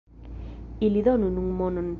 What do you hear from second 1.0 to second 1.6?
donu nun